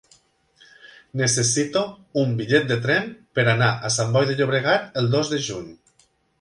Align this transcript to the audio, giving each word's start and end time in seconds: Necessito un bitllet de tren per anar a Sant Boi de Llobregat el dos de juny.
Necessito 1.21 1.83
un 2.23 2.33
bitllet 2.41 2.67
de 2.73 2.79
tren 2.87 3.13
per 3.39 3.47
anar 3.55 3.69
a 3.91 3.95
Sant 3.99 4.13
Boi 4.19 4.29
de 4.33 4.41
Llobregat 4.41 5.01
el 5.03 5.15
dos 5.17 5.35
de 5.37 5.43
juny. 5.51 5.73